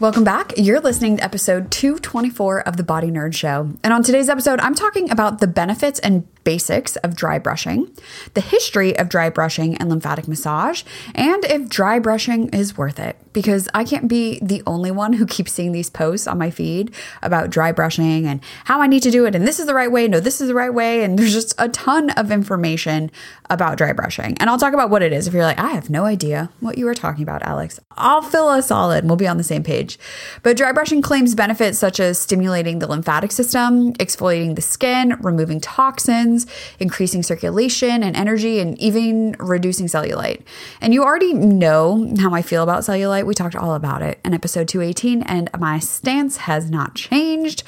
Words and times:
Welcome 0.00 0.22
back. 0.22 0.52
You're 0.56 0.78
listening 0.78 1.16
to 1.16 1.24
episode 1.24 1.72
224 1.72 2.60
of 2.60 2.76
the 2.76 2.84
Body 2.84 3.08
Nerd 3.08 3.34
Show. 3.34 3.72
And 3.82 3.92
on 3.92 4.04
today's 4.04 4.28
episode, 4.28 4.60
I'm 4.60 4.76
talking 4.76 5.10
about 5.10 5.40
the 5.40 5.48
benefits 5.48 5.98
and 5.98 6.24
basics 6.48 6.96
of 7.04 7.14
dry 7.14 7.38
brushing, 7.38 7.94
the 8.32 8.40
history 8.40 8.98
of 8.98 9.10
dry 9.10 9.28
brushing 9.28 9.76
and 9.76 9.90
lymphatic 9.90 10.26
massage, 10.26 10.82
and 11.14 11.44
if 11.44 11.68
dry 11.68 11.98
brushing 11.98 12.48
is 12.54 12.74
worth 12.74 12.98
it. 12.98 13.18
Because 13.34 13.68
I 13.74 13.84
can't 13.84 14.08
be 14.08 14.38
the 14.40 14.62
only 14.66 14.90
one 14.90 15.12
who 15.12 15.26
keeps 15.26 15.52
seeing 15.52 15.72
these 15.72 15.90
posts 15.90 16.26
on 16.26 16.38
my 16.38 16.50
feed 16.50 16.90
about 17.20 17.50
dry 17.50 17.70
brushing 17.70 18.26
and 18.26 18.40
how 18.64 18.80
I 18.80 18.86
need 18.86 19.02
to 19.02 19.10
do 19.10 19.26
it. 19.26 19.34
And 19.34 19.46
this 19.46 19.60
is 19.60 19.66
the 19.66 19.74
right 19.74 19.92
way. 19.92 20.08
No, 20.08 20.20
this 20.20 20.40
is 20.40 20.48
the 20.48 20.54
right 20.54 20.72
way. 20.72 21.04
And 21.04 21.18
there's 21.18 21.34
just 21.34 21.54
a 21.58 21.68
ton 21.68 22.08
of 22.12 22.32
information 22.32 23.10
about 23.50 23.76
dry 23.76 23.92
brushing. 23.92 24.34
And 24.40 24.48
I'll 24.48 24.58
talk 24.58 24.72
about 24.72 24.88
what 24.88 25.02
it 25.02 25.12
is. 25.12 25.26
If 25.26 25.34
you're 25.34 25.42
like, 25.42 25.58
I 25.58 25.72
have 25.72 25.90
no 25.90 26.06
idea 26.06 26.48
what 26.60 26.78
you 26.78 26.86
were 26.86 26.94
talking 26.94 27.22
about, 27.22 27.42
Alex, 27.42 27.78
I'll 27.92 28.22
fill 28.22 28.48
us 28.48 28.70
all 28.70 28.90
in. 28.90 29.06
We'll 29.06 29.16
be 29.16 29.28
on 29.28 29.36
the 29.36 29.44
same 29.44 29.62
page. 29.62 29.98
But 30.42 30.56
dry 30.56 30.72
brushing 30.72 31.02
claims 31.02 31.34
benefits 31.34 31.78
such 31.78 32.00
as 32.00 32.18
stimulating 32.18 32.78
the 32.78 32.86
lymphatic 32.86 33.32
system, 33.32 33.92
exfoliating 33.94 34.56
the 34.56 34.62
skin, 34.62 35.16
removing 35.20 35.60
toxins 35.60 36.37
increasing 36.78 37.22
circulation 37.22 38.02
and 38.02 38.16
energy, 38.16 38.60
and 38.60 38.78
even 38.78 39.36
reducing 39.38 39.86
cellulite. 39.86 40.42
And 40.80 40.92
you 40.92 41.02
already 41.02 41.34
know 41.34 42.12
how 42.18 42.34
I 42.34 42.42
feel 42.42 42.62
about 42.62 42.82
cellulite. 42.82 43.26
We 43.26 43.34
talked 43.34 43.56
all 43.56 43.74
about 43.74 44.02
it 44.02 44.20
in 44.24 44.34
episode 44.34 44.68
218, 44.68 45.22
and 45.22 45.50
my 45.58 45.78
stance 45.78 46.38
has 46.38 46.70
not 46.70 46.94
changed. 46.94 47.62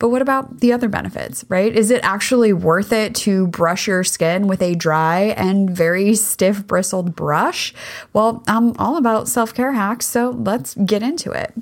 But 0.00 0.08
what 0.08 0.22
about 0.22 0.60
the 0.60 0.72
other 0.72 0.88
benefits, 0.88 1.44
right? 1.50 1.76
Is 1.76 1.90
it 1.90 2.00
actually 2.02 2.54
worth 2.54 2.90
it 2.90 3.14
to 3.16 3.46
brush 3.48 3.86
your 3.86 4.02
skin 4.02 4.46
with 4.46 4.62
a 4.62 4.74
dry 4.74 5.34
and 5.36 5.68
very 5.68 6.14
stiff 6.14 6.66
bristled 6.66 7.14
brush? 7.14 7.74
Well, 8.14 8.42
I'm 8.48 8.74
all 8.78 8.96
about 8.96 9.28
self 9.28 9.52
care 9.52 9.72
hacks, 9.72 10.06
so 10.06 10.30
let's 10.30 10.74
get 10.74 11.02
into 11.02 11.30
it. 11.32 11.52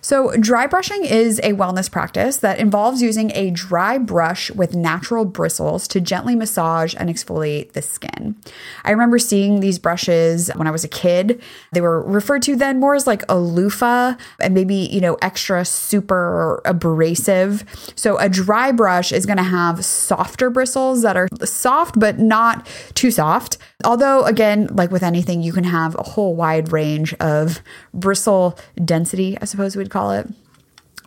So, 0.00 0.32
dry 0.36 0.66
brushing 0.66 1.04
is 1.04 1.38
a 1.40 1.52
wellness 1.52 1.90
practice 1.90 2.38
that 2.38 2.58
involves 2.58 3.02
using 3.02 3.32
a 3.34 3.50
dry 3.50 3.98
brush 3.98 4.50
with 4.50 4.74
natural 4.74 5.24
bristles 5.24 5.88
to 5.88 6.00
gently 6.00 6.34
massage 6.34 6.94
and 6.98 7.08
exfoliate 7.08 7.72
the 7.72 7.82
skin. 7.82 8.36
I 8.84 8.90
remember 8.90 9.18
seeing 9.18 9.60
these 9.60 9.78
brushes 9.78 10.50
when 10.54 10.66
I 10.66 10.70
was 10.70 10.84
a 10.84 10.88
kid. 10.88 11.42
They 11.72 11.80
were 11.80 12.02
referred 12.02 12.42
to 12.42 12.56
then 12.56 12.80
more 12.80 12.94
as 12.94 13.06
like 13.06 13.22
a 13.28 13.38
loofah 13.38 14.14
and 14.40 14.54
maybe, 14.54 14.74
you 14.74 15.00
know, 15.00 15.16
extra 15.22 15.64
super 15.64 16.60
abrasive. 16.64 17.64
So, 17.96 18.16
a 18.18 18.28
dry 18.28 18.72
brush 18.72 19.12
is 19.12 19.26
going 19.26 19.38
to 19.38 19.42
have 19.42 19.84
softer 19.84 20.50
bristles 20.50 21.02
that 21.02 21.16
are 21.16 21.28
soft 21.44 21.98
but 21.98 22.18
not 22.18 22.66
too 22.94 23.10
soft. 23.10 23.58
Although, 23.84 24.24
again, 24.24 24.68
like 24.72 24.90
with 24.90 25.02
anything, 25.02 25.42
you 25.42 25.52
can 25.52 25.64
have 25.64 25.94
a 25.96 26.02
whole 26.02 26.34
wide 26.34 26.72
range 26.72 27.14
of 27.14 27.60
bristle 27.94 28.58
density, 28.84 29.38
I 29.40 29.44
suppose 29.44 29.76
we'd 29.88 29.92
call 29.92 30.10
it. 30.12 30.26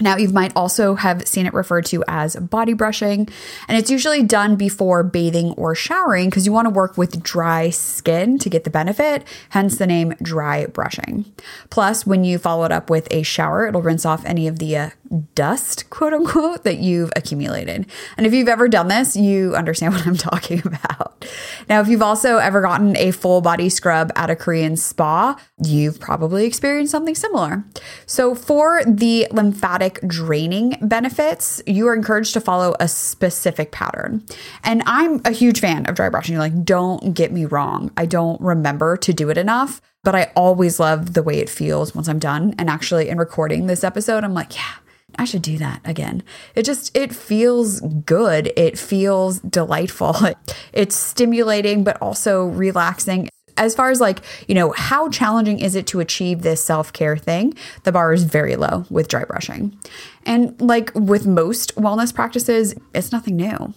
Now, 0.02 0.17
you 0.17 0.30
might 0.30 0.52
also 0.55 0.95
have 0.95 1.27
seen 1.27 1.45
it 1.45 1.53
referred 1.53 1.85
to 1.88 2.03
as 2.07 2.35
body 2.35 2.73
brushing, 2.73 3.28
and 3.67 3.78
it's 3.78 3.91
usually 3.91 4.23
done 4.23 4.56
before 4.56 5.03
bathing 5.03 5.51
or 5.53 5.75
showering 5.75 6.29
because 6.29 6.45
you 6.45 6.51
want 6.51 6.66
to 6.66 6.69
work 6.69 6.97
with 6.97 7.22
dry 7.23 7.69
skin 7.69 8.38
to 8.39 8.50
get 8.50 8.63
the 8.63 8.69
benefit, 8.69 9.23
hence 9.50 9.78
the 9.78 9.88
name 9.88 10.13
dry 10.22 10.66
brushing. 10.66 11.31
Plus, 11.69 12.06
when 12.06 12.23
you 12.23 12.38
follow 12.38 12.63
it 12.66 12.72
up 12.72 12.89
with 12.89 13.07
a 13.12 13.23
shower, 13.23 13.67
it'll 13.67 13.81
rinse 13.81 14.06
off 14.06 14.25
any 14.25 14.47
of 14.47 14.59
the 14.59 14.75
uh, 14.75 14.89
dust, 15.35 15.89
quote 15.89 16.13
unquote, 16.13 16.63
that 16.63 16.78
you've 16.78 17.12
accumulated. 17.16 17.85
And 18.18 18.25
if 18.25 18.33
you've 18.33 18.47
ever 18.47 18.68
done 18.68 18.88
this, 18.88 19.16
you 19.16 19.56
understand 19.56 19.94
what 19.94 20.07
I'm 20.07 20.18
talking 20.18 20.62
about. 20.66 21.25
Now, 21.69 21.81
if 21.81 21.88
you've 21.88 22.01
also 22.01 22.38
ever 22.38 22.62
gotten 22.62 22.97
a 22.97 23.12
full 23.12 23.41
body 23.41 23.69
scrub 23.69 24.12
at 24.16 24.29
a 24.29 24.35
Korean 24.35 24.75
spa, 24.75 25.39
you've 25.63 26.00
probably 26.00 26.45
experienced 26.45 26.91
something 26.91 27.16
similar. 27.16 27.63
So, 28.06 28.35
for 28.35 28.83
the 28.85 29.28
lymphatic 29.31 29.91
draining 30.07 30.78
benefits, 30.81 31.62
you 31.68 31.88
are 31.88 31.96
encouraged 31.96 32.34
to 32.34 32.41
follow 32.41 32.75
a 32.79 32.88
specific 32.88 33.72
pattern. 33.72 34.24
And 34.63 34.84
I'm 34.85 35.22
a 35.25 35.31
huge 35.31 35.59
fan 35.59 35.85
of 35.88 35.96
dry 35.96 36.09
brushing. 36.09 36.34
You're 36.34 36.41
like, 36.41 36.63
don't 36.63 37.13
get 37.13 37.31
me 37.31 37.46
wrong, 37.46 37.91
I 37.97 38.06
don't 38.06 38.40
remember 38.41 38.97
to 38.97 39.13
do 39.13 39.30
it 39.30 39.38
enough 39.38 39.81
but 40.03 40.16
I 40.16 40.31
always 40.35 40.80
love 40.80 41.13
the 41.13 41.24
way 41.24 41.38
it 41.38 41.47
feels 41.50 41.94
once 41.94 42.07
I'm 42.07 42.19
done. 42.19 42.56
And 42.57 42.69
actually, 42.69 43.09
in 43.09 43.18
recording 43.18 43.68
this 43.68 43.84
episode, 43.84 44.24
I'm 44.24 44.34
like, 44.34 44.56
yeah, 44.56 44.74
I 45.18 45.25
should 45.25 45.41
do 45.41 45.57
that 45.57 45.81
again. 45.85 46.24
It 46.56 46.63
just 46.63 46.96
it 46.96 47.13
feels 47.13 47.81
good. 47.81 48.51
It 48.56 48.78
feels 48.78 49.40
delightful. 49.40 50.16
It's 50.74 50.96
stimulating 50.96 51.84
but 51.84 52.01
also 52.01 52.46
relaxing. 52.46 53.30
As 53.57 53.75
far 53.75 53.91
as 53.91 54.01
like, 54.01 54.19
you 54.47 54.56
know, 54.56 54.72
how 54.72 55.09
challenging 55.09 55.59
is 55.59 55.75
it 55.75 55.88
to 55.88 56.00
achieve 56.00 56.41
this 56.41 56.63
self-care 56.63 57.17
thing? 57.17 57.53
The 57.84 57.91
bar 57.91 58.13
is 58.13 58.23
very 58.23 58.56
low 58.56 58.85
with 58.89 59.07
dry 59.07 59.23
brushing. 59.23 59.78
And 60.25 60.59
like 60.61 60.91
with 60.93 61.25
most 61.25 61.75
wellness 61.75 62.13
practices, 62.13 62.75
it's 62.93 63.11
nothing 63.11 63.35
new. 63.35 63.73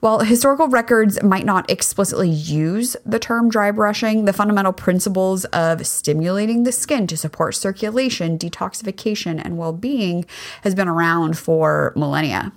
While 0.00 0.20
historical 0.20 0.68
records 0.68 1.22
might 1.22 1.44
not 1.44 1.70
explicitly 1.70 2.30
use 2.30 2.96
the 3.04 3.18
term 3.18 3.48
dry 3.50 3.70
brushing, 3.70 4.24
the 4.24 4.32
fundamental 4.32 4.72
principles 4.72 5.44
of 5.46 5.86
stimulating 5.86 6.64
the 6.64 6.72
skin 6.72 7.06
to 7.08 7.16
support 7.16 7.54
circulation, 7.54 8.38
detoxification, 8.38 9.40
and 9.44 9.58
well 9.58 9.72
being 9.72 10.24
has 10.62 10.74
been 10.74 10.88
around 10.88 11.38
for 11.38 11.92
millennia. 11.96 12.52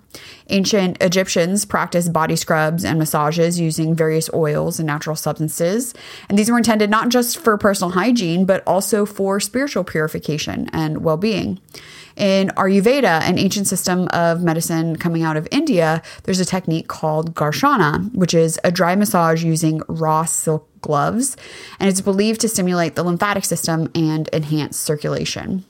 Ancient 0.50 0.98
Egyptians 1.02 1.66
practiced 1.66 2.14
body 2.14 2.36
scrubs 2.36 2.86
and 2.86 3.00
massages 3.00 3.60
using 3.60 3.96
various 3.96 4.30
oils 4.34 4.80
and 4.80 4.88
natural 4.88 5.16
substances. 5.16 5.94
And 6.30 6.38
these 6.38 6.50
were 6.50 6.58
intended 6.58 6.90
not 6.90 7.10
just 7.10 7.38
for 7.38 7.58
personal 7.58 7.92
hygiene, 7.92 8.46
but 8.46 8.64
also 8.66 9.06
for 9.06 9.40
spiritual 9.40 9.84
purification 9.84 10.70
and 10.72 11.04
well 11.04 11.18
being. 11.18 11.60
In 12.16 12.48
Ayurveda, 12.50 13.22
an 13.22 13.38
ancient 13.38 13.68
system 13.68 14.08
of 14.10 14.42
medicine 14.42 14.96
coming 14.96 15.24
out 15.24 15.36
of 15.36 15.48
India, 15.52 16.02
there's 16.24 16.40
a 16.40 16.46
technique 16.46 16.88
called 16.88 17.36
Gharshana, 17.36 18.14
which 18.16 18.34
is 18.34 18.60
a 18.64 18.72
dry 18.72 18.96
massage 18.96 19.44
using 19.44 19.82
raw 19.90 20.24
silk 20.24 20.70
gloves, 20.82 21.36
and 21.80 21.90
it's 21.90 22.02
believed 22.02 22.42
to 22.42 22.50
stimulate 22.50 22.96
the 22.96 23.04
lymphatic 23.04 23.44
system 23.44 23.92
and 23.94 24.30
enhance 24.32 24.78
circulation. 24.78 25.66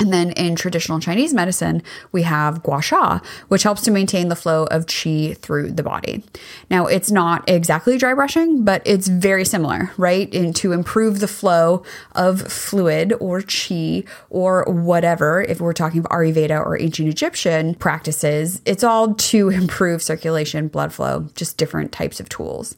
And 0.00 0.12
then 0.14 0.30
in 0.32 0.56
traditional 0.56 0.98
Chinese 0.98 1.34
medicine, 1.34 1.82
we 2.10 2.22
have 2.22 2.62
gua 2.62 2.80
sha, 2.80 3.20
which 3.48 3.62
helps 3.64 3.82
to 3.82 3.90
maintain 3.90 4.28
the 4.28 4.36
flow 4.36 4.64
of 4.64 4.86
qi 4.86 5.36
through 5.36 5.72
the 5.72 5.82
body. 5.82 6.24
Now, 6.70 6.86
it's 6.86 7.10
not 7.10 7.48
exactly 7.48 7.98
dry 7.98 8.14
brushing, 8.14 8.64
but 8.64 8.80
it's 8.86 9.08
very 9.08 9.44
similar, 9.44 9.90
right? 9.98 10.32
And 10.34 10.56
to 10.56 10.72
improve 10.72 11.20
the 11.20 11.28
flow 11.28 11.82
of 12.12 12.50
fluid 12.50 13.12
or 13.20 13.42
qi 13.42 14.08
or 14.30 14.64
whatever, 14.64 15.42
if 15.42 15.60
we're 15.60 15.74
talking 15.74 16.00
of 16.00 16.06
Ayurveda 16.06 16.58
or 16.64 16.80
ancient 16.80 17.08
Egyptian 17.08 17.74
practices, 17.74 18.62
it's 18.64 18.82
all 18.82 19.14
to 19.14 19.48
improve 19.60 20.02
circulation, 20.02 20.68
blood 20.68 20.94
flow, 20.94 21.28
just 21.34 21.58
different 21.58 21.92
types 21.92 22.20
of 22.20 22.28
tools. 22.30 22.74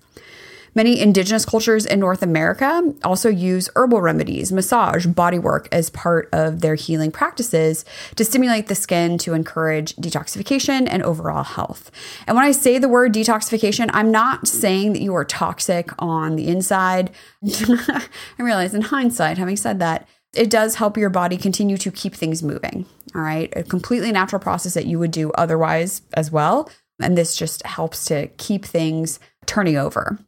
Many 0.75 1.01
indigenous 1.01 1.45
cultures 1.45 1.85
in 1.85 2.01
North 2.01 2.23
America 2.23 2.95
also 3.05 3.29
use 3.29 3.69
herbal 3.77 4.01
remedies, 4.01 4.51
massage, 4.53 5.07
bodywork 5.07 5.69
as 5.71 5.91
part 5.91 6.29
of 6.33 6.61
their 6.61 6.77
healing 6.77 7.13
practices 7.13 7.85
to 8.17 8.25
stimulate 8.25 8.69
the 8.69 8.75
skin 8.75 9.19
to 9.19 9.35
encourage 9.35 9.95
detoxification 9.97 10.87
and 10.89 11.03
overall 11.03 11.45
health. 11.45 11.91
And 12.27 12.37
when 12.37 12.47
I 12.47 12.53
say 12.53 12.79
the 12.79 12.89
word 12.89 13.13
detoxification, 13.13 13.91
I'm 13.93 14.11
not 14.11 14.49
saying 14.49 14.95
that 14.95 15.03
you 15.03 15.15
are 15.15 15.25
toxic 15.25 15.91
on 15.99 16.37
the 16.37 16.49
inside. 16.49 17.11
I 17.45 18.09
realize 18.39 18.75
in 18.75 18.83
hindsight, 18.83 19.39
having 19.39 19.57
said 19.57 19.79
that, 19.81 20.09
it 20.35 20.49
does 20.49 20.77
help 20.77 20.97
your 20.97 21.11
body 21.11 21.37
continue 21.37 21.77
to 21.77 21.91
keep 21.91 22.15
things 22.15 22.43
moving. 22.43 22.87
All 23.15 23.21
right. 23.21 23.53
A 23.55 23.63
completely 23.63 24.13
natural 24.13 24.41
process 24.41 24.73
that 24.73 24.87
you 24.87 24.99
would 24.99 25.11
do 25.11 25.31
otherwise 25.33 26.01
as 26.15 26.31
well. 26.31 26.71
And 27.01 27.19
this 27.19 27.37
just 27.37 27.67
helps 27.67 28.07
to 28.07 28.29
keep 28.39 28.65
things 28.65 29.19
turning 29.45 29.77
over. 29.77 30.19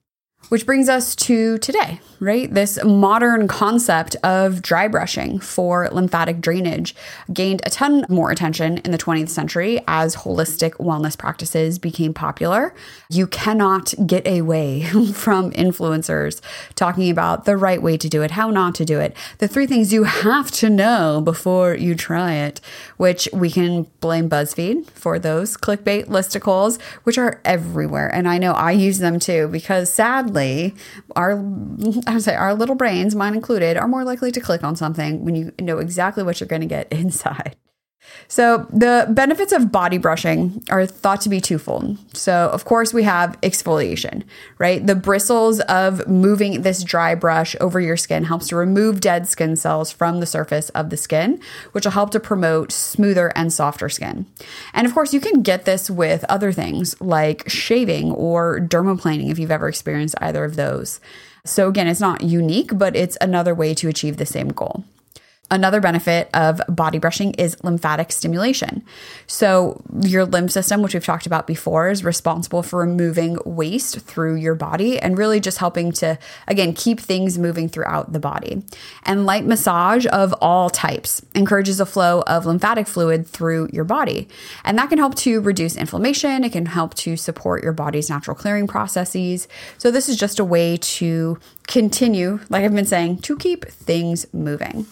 Which 0.50 0.66
brings 0.66 0.88
us 0.90 1.16
to 1.16 1.58
today, 1.58 2.00
right? 2.20 2.52
This 2.52 2.78
modern 2.84 3.48
concept 3.48 4.14
of 4.22 4.60
dry 4.60 4.88
brushing 4.88 5.40
for 5.40 5.88
lymphatic 5.90 6.40
drainage 6.40 6.94
gained 7.32 7.62
a 7.64 7.70
ton 7.70 8.04
more 8.10 8.30
attention 8.30 8.78
in 8.78 8.90
the 8.90 8.98
20th 8.98 9.30
century 9.30 9.80
as 9.88 10.16
holistic 10.16 10.72
wellness 10.74 11.16
practices 11.16 11.78
became 11.78 12.12
popular. 12.12 12.74
You 13.08 13.26
cannot 13.26 13.94
get 14.06 14.28
away 14.28 14.82
from 15.14 15.50
influencers 15.52 16.42
talking 16.74 17.10
about 17.10 17.46
the 17.46 17.56
right 17.56 17.82
way 17.82 17.96
to 17.96 18.08
do 18.08 18.22
it, 18.22 18.32
how 18.32 18.50
not 18.50 18.74
to 18.76 18.84
do 18.84 19.00
it, 19.00 19.16
the 19.38 19.48
three 19.48 19.66
things 19.66 19.94
you 19.94 20.04
have 20.04 20.50
to 20.52 20.68
know 20.68 21.22
before 21.24 21.74
you 21.74 21.94
try 21.94 22.34
it, 22.34 22.60
which 22.98 23.28
we 23.32 23.50
can 23.50 23.86
blame 24.00 24.28
BuzzFeed 24.28 24.90
for 24.90 25.18
those 25.18 25.56
clickbait 25.56 26.06
listicles, 26.06 26.80
which 27.04 27.16
are 27.16 27.40
everywhere. 27.46 28.08
And 28.14 28.28
I 28.28 28.36
know 28.36 28.52
I 28.52 28.72
use 28.72 28.98
them 28.98 29.18
too 29.18 29.48
because 29.48 29.90
sadly, 29.90 30.33
our 31.16 31.32
I 32.06 32.14
would 32.14 32.22
say 32.22 32.34
our 32.34 32.54
little 32.54 32.74
brains, 32.74 33.14
mine 33.14 33.34
included, 33.34 33.76
are 33.76 33.88
more 33.88 34.04
likely 34.04 34.32
to 34.32 34.40
click 34.40 34.64
on 34.64 34.76
something 34.76 35.24
when 35.24 35.34
you 35.34 35.52
know 35.60 35.78
exactly 35.78 36.22
what 36.22 36.40
you're 36.40 36.48
going 36.48 36.62
to 36.62 36.66
get 36.66 36.92
inside. 36.92 37.56
So, 38.28 38.66
the 38.70 39.06
benefits 39.10 39.52
of 39.52 39.70
body 39.70 39.98
brushing 39.98 40.64
are 40.70 40.86
thought 40.86 41.20
to 41.22 41.28
be 41.28 41.40
twofold. 41.40 41.98
So, 42.16 42.48
of 42.52 42.64
course, 42.64 42.94
we 42.94 43.02
have 43.02 43.40
exfoliation, 43.42 44.24
right? 44.58 44.84
The 44.84 44.94
bristles 44.94 45.60
of 45.60 46.06
moving 46.08 46.62
this 46.62 46.82
dry 46.82 47.14
brush 47.14 47.54
over 47.60 47.80
your 47.80 47.96
skin 47.96 48.24
helps 48.24 48.48
to 48.48 48.56
remove 48.56 49.00
dead 49.00 49.28
skin 49.28 49.56
cells 49.56 49.92
from 49.92 50.20
the 50.20 50.26
surface 50.26 50.70
of 50.70 50.90
the 50.90 50.96
skin, 50.96 51.40
which 51.72 51.84
will 51.84 51.92
help 51.92 52.10
to 52.10 52.20
promote 52.20 52.72
smoother 52.72 53.32
and 53.36 53.52
softer 53.52 53.88
skin. 53.88 54.26
And 54.72 54.86
of 54.86 54.94
course, 54.94 55.12
you 55.12 55.20
can 55.20 55.42
get 55.42 55.64
this 55.64 55.90
with 55.90 56.24
other 56.28 56.52
things 56.52 57.00
like 57.00 57.48
shaving 57.48 58.10
or 58.12 58.58
dermaplaning 58.60 59.30
if 59.30 59.38
you've 59.38 59.50
ever 59.50 59.68
experienced 59.68 60.14
either 60.20 60.44
of 60.44 60.56
those. 60.56 61.00
So, 61.44 61.68
again, 61.68 61.88
it's 61.88 62.00
not 62.00 62.22
unique, 62.22 62.70
but 62.76 62.96
it's 62.96 63.18
another 63.20 63.54
way 63.54 63.74
to 63.74 63.88
achieve 63.88 64.16
the 64.16 64.26
same 64.26 64.48
goal. 64.48 64.84
Another 65.54 65.80
benefit 65.80 66.28
of 66.34 66.60
body 66.68 66.98
brushing 66.98 67.32
is 67.34 67.56
lymphatic 67.62 68.10
stimulation. 68.10 68.84
So, 69.28 69.80
your 70.02 70.24
lymph 70.24 70.50
system, 70.50 70.82
which 70.82 70.94
we've 70.94 71.04
talked 71.04 71.26
about 71.26 71.46
before, 71.46 71.90
is 71.90 72.02
responsible 72.02 72.64
for 72.64 72.80
removing 72.80 73.38
waste 73.44 74.00
through 74.00 74.34
your 74.34 74.56
body 74.56 74.98
and 74.98 75.16
really 75.16 75.38
just 75.38 75.58
helping 75.58 75.92
to, 75.92 76.18
again, 76.48 76.72
keep 76.72 76.98
things 76.98 77.38
moving 77.38 77.68
throughout 77.68 78.12
the 78.12 78.18
body. 78.18 78.64
And 79.04 79.26
light 79.26 79.46
massage 79.46 80.06
of 80.06 80.34
all 80.40 80.70
types 80.70 81.24
encourages 81.36 81.78
a 81.78 81.86
flow 81.86 82.22
of 82.22 82.46
lymphatic 82.46 82.88
fluid 82.88 83.24
through 83.24 83.68
your 83.72 83.84
body. 83.84 84.26
And 84.64 84.76
that 84.76 84.88
can 84.88 84.98
help 84.98 85.14
to 85.18 85.40
reduce 85.40 85.76
inflammation, 85.76 86.42
it 86.42 86.50
can 86.50 86.66
help 86.66 86.94
to 86.94 87.16
support 87.16 87.62
your 87.62 87.72
body's 87.72 88.10
natural 88.10 88.36
clearing 88.36 88.66
processes. 88.66 89.46
So, 89.78 89.92
this 89.92 90.08
is 90.08 90.16
just 90.16 90.40
a 90.40 90.44
way 90.44 90.78
to 90.78 91.38
continue, 91.68 92.40
like 92.48 92.64
I've 92.64 92.74
been 92.74 92.84
saying, 92.84 93.18
to 93.18 93.36
keep 93.36 93.66
things 93.66 94.26
moving. 94.34 94.86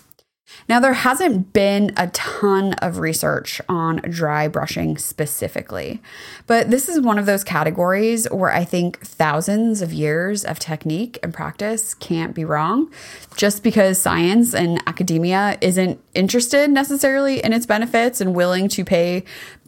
Now, 0.69 0.81
there 0.81 0.93
hasn't 0.93 1.52
been 1.52 1.93
a 1.96 2.08
ton 2.08 2.75
of 2.75 2.99
research 2.99 3.60
on 3.69 3.96
dry 4.08 4.49
brushing 4.49 4.96
specifically, 4.99 6.00
but 6.46 6.70
this 6.70 6.88
is 6.88 7.00
one 7.00 7.19
of 7.19 7.26
those 7.26 7.44
categories 7.44 8.26
where 8.31 8.52
I 8.52 8.64
think 8.64 9.00
thousands 9.00 9.82
of 9.82 9.93
years 9.93 10.44
of 10.44 10.58
technique 10.58 11.19
and 11.22 11.34
practice 11.34 11.94
can't 11.94 12.34
be 12.34 12.44
wrong. 12.44 12.90
Just 13.37 13.62
because 13.62 14.00
science 14.00 14.54
and 14.54 14.82
academia 14.87 15.58
isn't 15.60 16.00
interested 16.14 16.70
necessarily 16.70 17.43
in 17.43 17.52
its 17.52 17.66
benefits 17.66 18.20
and 18.20 18.34
willing 18.34 18.69
to 18.69 18.84
pay 18.84 19.25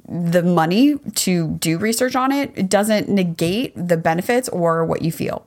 the 0.08 0.42
money 0.42 0.96
to 1.14 1.48
do 1.58 1.78
research 1.78 2.14
on 2.14 2.30
it, 2.30 2.52
it 2.54 2.68
doesn't 2.68 3.08
negate 3.08 3.72
the 3.74 3.96
benefits 3.96 4.48
or 4.50 4.84
what 4.84 5.02
you 5.02 5.10
feel. 5.10 5.46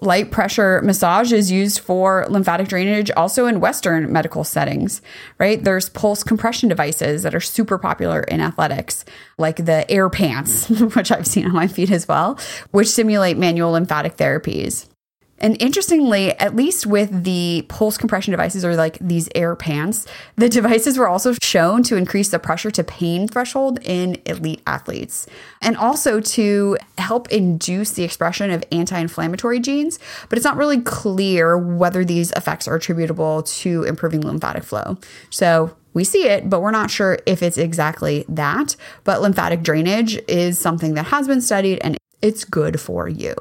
Light 0.00 0.30
pressure 0.30 0.82
massage 0.82 1.32
is 1.32 1.52
used 1.52 1.78
for 1.78 2.26
lymphatic 2.28 2.68
drainage 2.68 3.10
also 3.16 3.46
in 3.46 3.60
Western 3.60 4.12
medical 4.12 4.42
settings, 4.42 5.00
right? 5.38 5.62
There's 5.62 5.88
pulse 5.88 6.24
compression 6.24 6.68
devices 6.68 7.22
that 7.22 7.34
are 7.34 7.40
super 7.40 7.78
popular 7.78 8.20
in 8.22 8.40
athletics, 8.40 9.04
like 9.38 9.64
the 9.64 9.88
air 9.90 10.10
pants, 10.10 10.68
which 10.94 11.12
I've 11.12 11.26
seen 11.26 11.46
on 11.46 11.52
my 11.52 11.68
feet 11.68 11.92
as 11.92 12.08
well, 12.08 12.38
which 12.72 12.88
simulate 12.88 13.38
manual 13.38 13.72
lymphatic 13.72 14.16
therapies. 14.16 14.88
And 15.44 15.60
interestingly, 15.60 16.32
at 16.38 16.56
least 16.56 16.86
with 16.86 17.24
the 17.24 17.66
pulse 17.68 17.98
compression 17.98 18.30
devices 18.30 18.64
or 18.64 18.76
like 18.76 18.98
these 18.98 19.28
air 19.34 19.54
pants, 19.54 20.06
the 20.36 20.48
devices 20.48 20.96
were 20.96 21.06
also 21.06 21.34
shown 21.42 21.82
to 21.82 21.96
increase 21.96 22.30
the 22.30 22.38
pressure 22.38 22.70
to 22.70 22.82
pain 22.82 23.28
threshold 23.28 23.78
in 23.82 24.16
elite 24.24 24.62
athletes 24.66 25.26
and 25.60 25.76
also 25.76 26.18
to 26.18 26.78
help 26.96 27.30
induce 27.30 27.92
the 27.92 28.04
expression 28.04 28.50
of 28.50 28.64
anti 28.72 28.98
inflammatory 28.98 29.60
genes. 29.60 29.98
But 30.30 30.38
it's 30.38 30.46
not 30.46 30.56
really 30.56 30.80
clear 30.80 31.58
whether 31.58 32.06
these 32.06 32.32
effects 32.32 32.66
are 32.66 32.76
attributable 32.76 33.42
to 33.42 33.82
improving 33.82 34.22
lymphatic 34.22 34.64
flow. 34.64 34.96
So 35.28 35.76
we 35.92 36.04
see 36.04 36.26
it, 36.26 36.48
but 36.48 36.62
we're 36.62 36.70
not 36.70 36.90
sure 36.90 37.18
if 37.26 37.42
it's 37.42 37.58
exactly 37.58 38.24
that. 38.30 38.76
But 39.04 39.20
lymphatic 39.20 39.62
drainage 39.62 40.16
is 40.26 40.58
something 40.58 40.94
that 40.94 41.08
has 41.08 41.28
been 41.28 41.42
studied 41.42 41.80
and 41.84 41.98
it's 42.22 42.46
good 42.46 42.80
for 42.80 43.10
you. 43.10 43.34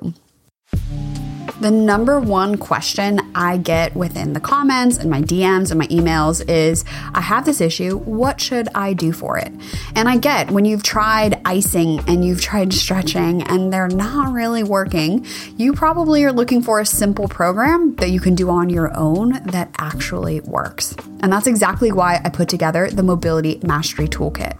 The 1.63 1.71
number 1.71 2.19
one 2.19 2.57
question 2.57 3.21
I 3.33 3.55
get 3.55 3.95
within 3.95 4.33
the 4.33 4.41
comments 4.41 4.97
and 4.97 5.09
my 5.09 5.21
DMs 5.21 5.71
and 5.71 5.79
my 5.79 5.87
emails 5.87 6.43
is 6.49 6.83
I 7.13 7.21
have 7.21 7.45
this 7.45 7.61
issue. 7.61 7.99
What 7.99 8.41
should 8.41 8.67
I 8.75 8.91
do 8.91 9.13
for 9.13 9.37
it? 9.37 9.49
And 9.95 10.09
I 10.09 10.17
get 10.17 10.51
when 10.51 10.65
you've 10.65 10.83
tried 10.83 11.39
icing 11.45 12.01
and 12.05 12.25
you've 12.25 12.41
tried 12.41 12.73
stretching 12.73 13.43
and 13.43 13.71
they're 13.71 13.87
not 13.87 14.33
really 14.33 14.65
working, 14.65 15.25
you 15.55 15.71
probably 15.71 16.25
are 16.25 16.33
looking 16.33 16.61
for 16.61 16.81
a 16.81 16.85
simple 16.85 17.29
program 17.29 17.95
that 17.95 18.09
you 18.09 18.19
can 18.19 18.35
do 18.35 18.49
on 18.49 18.69
your 18.69 18.93
own 18.97 19.41
that 19.45 19.73
actually 19.77 20.41
works. 20.41 20.93
And 21.21 21.31
that's 21.31 21.47
exactly 21.47 21.93
why 21.93 22.19
I 22.25 22.29
put 22.29 22.49
together 22.49 22.89
the 22.89 23.03
Mobility 23.03 23.61
Mastery 23.63 24.09
Toolkit. 24.09 24.57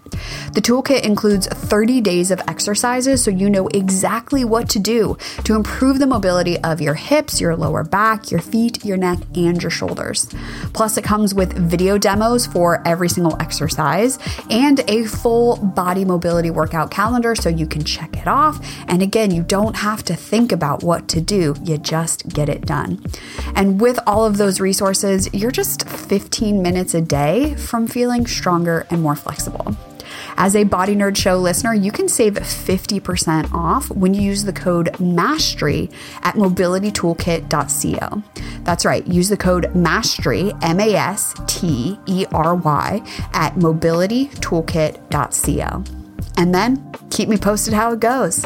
The 0.54 0.62
toolkit 0.62 1.04
includes 1.04 1.48
30 1.48 2.00
days 2.00 2.32
of 2.32 2.40
exercises 2.48 3.22
so 3.22 3.32
you 3.32 3.50
know 3.50 3.68
exactly 3.70 4.46
what 4.46 4.70
to 4.70 4.80
do 4.80 5.18
to 5.44 5.56
improve 5.56 6.00
the 6.00 6.08
mobility 6.08 6.58
of 6.60 6.80
your 6.80 6.93
hips, 6.94 7.40
your 7.40 7.56
lower 7.56 7.84
back, 7.84 8.31
your 8.31 8.42
feet, 8.42 8.84
your 8.84 8.98
neck, 8.98 9.19
and 9.36 9.62
your 9.62 9.69
shoulders. 9.69 10.28
Plus, 10.74 10.98
it 10.98 11.04
comes 11.04 11.34
with 11.34 11.54
video 11.54 11.98
demos 11.98 12.45
for 12.45 12.81
every 12.88 13.10
single 13.10 13.36
exercise 13.42 14.19
and 14.50 14.81
a 14.90 15.06
full 15.06 15.57
body 15.57 16.06
mobility 16.06 16.50
workout 16.50 16.92
calendar 16.92 17.36
so 17.36 17.50
you 17.50 17.68
can 17.68 17.84
check 17.84 18.18
it 18.18 18.28
off. 18.28 18.60
And 18.88 19.01
again, 19.01 19.31
you 19.31 19.44
don't 19.44 19.78
have 19.78 20.04
to 20.04 20.16
think 20.16 20.51
about 20.51 20.84
what 20.84 21.07
to 21.10 21.22
do, 21.22 21.56
you 21.63 21.78
just 21.78 22.28
get 22.30 22.50
it 22.50 22.66
done. 22.66 23.04
And 23.56 23.80
with 23.80 24.00
all 24.07 24.25
of 24.25 24.38
those 24.38 24.60
resources, 24.60 25.34
you're 25.34 25.51
just 25.51 25.88
15 25.88 26.62
minutes 26.62 26.94
a 26.94 27.01
day 27.01 27.56
from 27.56 27.88
feeling 27.88 28.25
stronger 28.28 28.86
and 28.89 29.01
more 29.01 29.16
flexible. 29.16 29.75
As 30.38 30.56
a 30.56 30.64
Body 30.64 30.96
Nerd 30.96 31.18
Show 31.18 31.38
listener, 31.38 31.74
you 31.74 31.92
can 31.92 32.08
save 32.08 32.34
50% 32.34 33.52
off 33.54 33.90
when 33.92 34.14
you 34.14 34.22
use 34.22 34.44
the 34.44 34.54
code 34.54 34.96
MASTERY 35.00 35.90
at 36.24 36.36
mobilitytoolkit.co. 36.36 38.24
That's 38.64 38.86
right, 38.86 39.08
use 39.08 39.30
the 39.30 39.38
code 39.38 39.74
MASTERY, 39.76 40.54
M 40.62 40.80
A 40.80 40.94
S 40.96 41.34
T 41.48 41.98
E 42.06 42.25
R 42.32 42.54
Y, 42.56 43.02
at 43.34 43.56
mobilitytoolkit.co. 43.56 45.84
And 46.38 46.56
then 46.56 46.92
keep 47.10 47.28
me 47.30 47.38
posted 47.38 47.74
how 47.74 47.94
it 47.94 48.00
goes. 48.00 48.46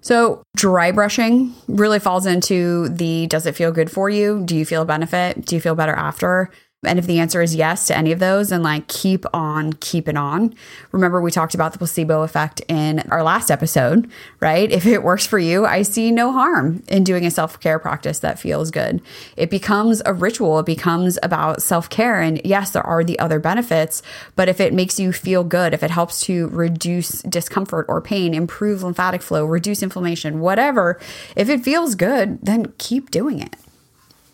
So, 0.00 0.42
dry 0.56 0.90
brushing 0.90 1.54
really 1.68 2.00
falls 2.00 2.26
into 2.26 2.88
the 2.88 3.28
does 3.28 3.46
it 3.46 3.54
feel 3.54 3.70
good 3.70 3.88
for 3.90 4.10
you? 4.10 4.42
Do 4.44 4.56
you 4.56 4.64
feel 4.64 4.82
a 4.82 4.84
benefit? 4.84 5.46
Do 5.46 5.54
you 5.54 5.60
feel 5.60 5.76
better 5.76 5.94
after? 5.94 6.50
And 6.84 6.98
if 6.98 7.06
the 7.06 7.20
answer 7.20 7.40
is 7.40 7.54
yes 7.54 7.86
to 7.86 7.96
any 7.96 8.10
of 8.10 8.18
those, 8.18 8.48
then 8.48 8.64
like 8.64 8.88
keep 8.88 9.24
on 9.32 9.74
keeping 9.74 10.16
on. 10.16 10.52
Remember, 10.90 11.20
we 11.20 11.30
talked 11.30 11.54
about 11.54 11.70
the 11.70 11.78
placebo 11.78 12.22
effect 12.22 12.60
in 12.66 12.98
our 13.08 13.22
last 13.22 13.52
episode, 13.52 14.10
right? 14.40 14.68
If 14.68 14.84
it 14.84 15.04
works 15.04 15.24
for 15.24 15.38
you, 15.38 15.64
I 15.64 15.82
see 15.82 16.10
no 16.10 16.32
harm 16.32 16.82
in 16.88 17.04
doing 17.04 17.24
a 17.24 17.30
self 17.30 17.60
care 17.60 17.78
practice 17.78 18.18
that 18.18 18.40
feels 18.40 18.72
good. 18.72 19.00
It 19.36 19.48
becomes 19.48 20.02
a 20.04 20.12
ritual, 20.12 20.58
it 20.58 20.66
becomes 20.66 21.20
about 21.22 21.62
self 21.62 21.88
care. 21.88 22.20
And 22.20 22.40
yes, 22.44 22.70
there 22.70 22.84
are 22.84 23.04
the 23.04 23.18
other 23.20 23.38
benefits, 23.38 24.02
but 24.34 24.48
if 24.48 24.58
it 24.58 24.74
makes 24.74 24.98
you 24.98 25.12
feel 25.12 25.44
good, 25.44 25.74
if 25.74 25.84
it 25.84 25.90
helps 25.92 26.20
to 26.22 26.48
reduce 26.48 27.22
discomfort 27.22 27.86
or 27.88 28.00
pain, 28.00 28.34
improve 28.34 28.82
lymphatic 28.82 29.22
flow, 29.22 29.44
reduce 29.44 29.84
inflammation, 29.84 30.40
whatever, 30.40 30.98
if 31.36 31.48
it 31.48 31.62
feels 31.62 31.94
good, 31.94 32.40
then 32.42 32.72
keep 32.78 33.12
doing 33.12 33.38
it. 33.38 33.54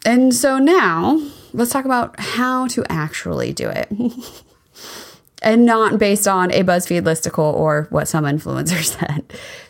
And 0.07 0.35
so 0.35 0.59
now 0.59 1.21
let's 1.53 1.71
talk 1.73 1.85
about 1.85 2.19
how 2.19 2.67
to 2.69 2.85
actually 2.89 3.53
do 3.53 3.69
it. 3.69 3.89
and 5.43 5.65
not 5.65 5.99
based 5.99 6.27
on 6.27 6.51
a 6.51 6.63
BuzzFeed 6.63 7.03
listicle 7.03 7.55
or 7.55 7.87
what 7.91 8.09
some 8.09 8.25
influencer 8.25 8.83
said. 8.99 9.25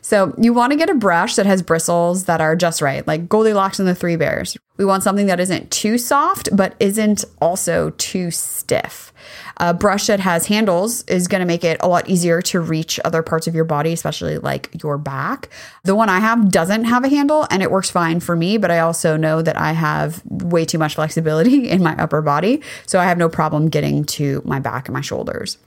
So 0.09 0.35
you 0.39 0.55
want 0.55 0.73
to 0.73 0.79
get 0.79 0.89
a 0.89 0.95
brush 0.95 1.35
that 1.35 1.45
has 1.45 1.61
bristles 1.61 2.25
that 2.25 2.41
are 2.41 2.57
just 2.57 2.81
right, 2.81 3.07
like 3.07 3.29
Goldilocks 3.29 3.79
and 3.79 3.87
the 3.87 3.95
Three 3.95 4.17
Bears. 4.17 4.57
We 4.79 4.87
want 4.87 5.03
something 5.03 5.27
that 5.27 5.39
isn't 5.39 5.71
too 5.71 5.99
soft, 5.99 6.49
but 6.57 6.75
isn't 6.81 7.27
also 7.43 7.91
too 7.99 8.31
stiff. 8.31 9.13
A 9.59 9.75
brush 9.75 10.07
that 10.07 10.21
has 10.21 10.47
handles 10.47 11.03
is 11.09 11.29
going 11.29 11.41
to 11.41 11.47
make 11.47 11.63
it 11.63 11.77
a 11.83 11.89
lot 11.89 12.09
easier 12.09 12.41
to 12.41 12.59
reach 12.59 12.99
other 13.05 13.23
parts 13.23 13.47
of 13.47 13.55
your 13.55 13.67
body, 13.67 13.93
especially 13.93 14.39
like 14.39 14.71
your 14.83 14.97
back. 14.97 15.51
The 15.85 15.95
one 15.95 16.09
I 16.09 16.21
have 16.21 16.51
doesn't 16.51 16.85
have 16.85 17.05
a 17.05 17.11
handle 17.11 17.47
and 17.51 17.63
it 17.63 17.71
works 17.71 17.91
fine 17.91 18.21
for 18.21 18.35
me, 18.35 18.57
but 18.57 18.71
I 18.71 18.79
also 18.79 19.19
know 19.19 19.43
that 19.43 19.59
I 19.59 19.73
have 19.73 20.23
way 20.25 20.65
too 20.65 20.79
much 20.79 20.95
flexibility 20.95 21.69
in 21.69 21.83
my 21.83 21.95
upper 21.97 22.23
body. 22.23 22.63
So 22.87 22.99
I 22.99 23.05
have 23.05 23.19
no 23.19 23.29
problem 23.29 23.69
getting 23.69 24.05
to 24.05 24.41
my 24.47 24.59
back 24.59 24.89
and 24.89 24.95
my 24.95 25.03
shoulders. 25.03 25.59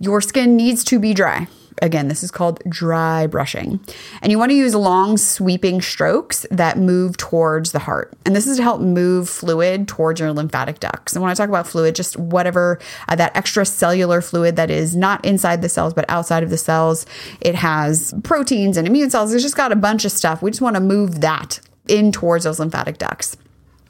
Your 0.00 0.20
skin 0.20 0.56
needs 0.56 0.82
to 0.84 0.98
be 0.98 1.14
dry. 1.14 1.46
Again, 1.82 2.08
this 2.08 2.22
is 2.22 2.30
called 2.30 2.62
dry 2.68 3.26
brushing. 3.26 3.80
And 4.22 4.32
you 4.32 4.38
want 4.38 4.50
to 4.50 4.56
use 4.56 4.74
long 4.74 5.16
sweeping 5.16 5.80
strokes 5.80 6.46
that 6.50 6.78
move 6.78 7.16
towards 7.16 7.72
the 7.72 7.78
heart. 7.78 8.14
And 8.24 8.34
this 8.34 8.46
is 8.46 8.56
to 8.56 8.62
help 8.62 8.80
move 8.80 9.28
fluid 9.28 9.88
towards 9.88 10.20
your 10.20 10.32
lymphatic 10.32 10.80
ducts. 10.80 11.14
And 11.14 11.22
when 11.22 11.30
I 11.30 11.34
talk 11.34 11.48
about 11.48 11.66
fluid, 11.66 11.94
just 11.94 12.16
whatever 12.16 12.78
uh, 13.08 13.16
that 13.16 13.34
extracellular 13.34 14.26
fluid 14.26 14.56
that 14.56 14.70
is 14.70 14.96
not 14.96 15.24
inside 15.24 15.62
the 15.62 15.68
cells, 15.68 15.92
but 15.92 16.06
outside 16.08 16.42
of 16.42 16.50
the 16.50 16.58
cells. 16.58 17.06
It 17.40 17.54
has 17.54 18.14
proteins 18.22 18.76
and 18.76 18.86
immune 18.86 19.10
cells. 19.10 19.32
It's 19.34 19.42
just 19.42 19.56
got 19.56 19.72
a 19.72 19.76
bunch 19.76 20.04
of 20.04 20.12
stuff. 20.12 20.42
We 20.42 20.50
just 20.50 20.62
want 20.62 20.76
to 20.76 20.80
move 20.80 21.20
that 21.20 21.60
in 21.88 22.10
towards 22.10 22.44
those 22.44 22.58
lymphatic 22.58 22.98
ducts 22.98 23.36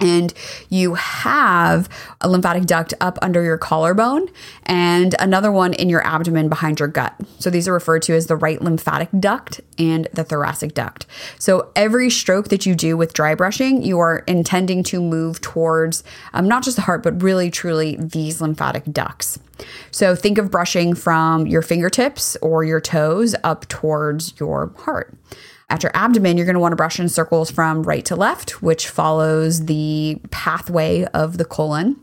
and 0.01 0.33
you 0.69 0.95
have 0.95 1.89
a 2.21 2.29
lymphatic 2.29 2.65
duct 2.67 2.93
up 3.01 3.19
under 3.23 3.43
your 3.43 3.59
collarbone 3.59 4.29
and 4.65 5.15
another 5.19 5.51
one 5.51 5.73
in 5.75 5.89
your 5.89 6.07
abdomen 6.07 6.49
behind 6.49 6.79
your 6.79 6.89
gut. 6.89 7.15
So 7.39 7.51
these 7.51 7.67
are 7.67 7.73
referred 7.73 8.03
to 8.03 8.15
as 8.15 8.27
the 8.27 8.37
right 8.37 8.61
lymphatic 8.61 9.09
duct 9.19 9.61
and 9.79 10.09
the 10.13 10.25
thoracic 10.25 10.75
duct. 10.75 11.07
So 11.39 11.71
every 11.75 12.11
stroke 12.11 12.49
that 12.49 12.67
you 12.67 12.75
do 12.75 12.97
with 12.97 13.15
dry 13.15 13.35
brushing, 13.35 13.83
you 13.83 13.99
are 13.99 14.19
intending 14.27 14.83
to 14.85 15.01
move 15.01 15.41
towards 15.41 16.05
um, 16.35 16.47
not 16.49 16.63
just 16.63 16.77
the 16.77 16.83
heart, 16.83 17.03
but 17.03 17.23
really 17.23 17.51
truly 17.51 17.97
these 17.97 18.41
lymphatic 18.41 18.85
ducts. 18.93 19.39
So 19.91 20.15
think 20.15 20.37
of 20.39 20.51
brushing 20.51 20.95
from 20.95 21.47
your 21.47 21.63
fingertips 21.63 22.37
or 22.43 22.65
your 22.65 22.81
toes 22.81 23.35
up 23.43 23.67
towards 23.69 24.39
your 24.39 24.73
heart. 24.79 25.15
At 25.69 25.83
your 25.83 25.93
abdomen, 25.95 26.37
you're 26.37 26.47
going 26.47 26.55
to 26.55 26.61
want 26.61 26.73
to 26.73 26.77
brush 26.77 27.01
in 27.01 27.09
circles 27.09 27.51
from 27.51 27.83
right 27.83 28.05
to 28.05 28.15
left, 28.15 28.63
which 28.63 28.89
follows 28.89 29.67
the 29.67 30.21
pathway 30.31 31.05
of 31.07 31.39
the 31.39 31.45
colon. 31.45 31.97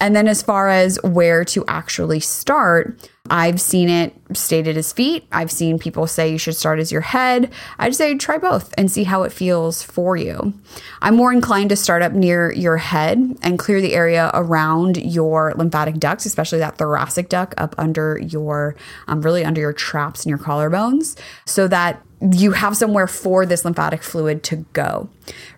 And 0.00 0.16
then, 0.16 0.26
as 0.26 0.42
far 0.42 0.68
as 0.68 0.98
where 1.02 1.44
to 1.46 1.64
actually 1.68 2.20
start, 2.20 3.08
I've 3.30 3.60
seen 3.60 3.88
it 3.88 4.14
stated 4.32 4.76
as 4.76 4.92
feet. 4.92 5.26
I've 5.30 5.50
seen 5.50 5.78
people 5.78 6.06
say 6.06 6.30
you 6.30 6.38
should 6.38 6.56
start 6.56 6.80
as 6.80 6.90
your 6.90 7.02
head. 7.02 7.52
I'd 7.78 7.94
say 7.94 8.16
try 8.16 8.38
both 8.38 8.74
and 8.76 8.90
see 8.90 9.04
how 9.04 9.22
it 9.22 9.32
feels 9.32 9.82
for 9.82 10.16
you. 10.16 10.54
I'm 11.02 11.14
more 11.14 11.32
inclined 11.32 11.70
to 11.70 11.76
start 11.76 12.02
up 12.02 12.12
near 12.12 12.52
your 12.52 12.78
head 12.78 13.38
and 13.42 13.58
clear 13.58 13.80
the 13.80 13.94
area 13.94 14.30
around 14.34 14.96
your 14.96 15.54
lymphatic 15.56 15.98
ducts, 15.98 16.26
especially 16.26 16.58
that 16.58 16.78
thoracic 16.78 17.28
duct 17.28 17.54
up 17.58 17.74
under 17.78 18.18
your, 18.18 18.74
um, 19.06 19.22
really 19.22 19.44
under 19.44 19.60
your 19.60 19.72
traps 19.72 20.24
and 20.24 20.30
your 20.30 20.38
collarbones, 20.38 21.16
so 21.46 21.68
that 21.68 22.02
you 22.30 22.52
have 22.52 22.76
somewhere 22.76 23.08
for 23.08 23.44
this 23.44 23.64
lymphatic 23.64 24.02
fluid 24.02 24.44
to 24.44 24.56
go, 24.72 25.08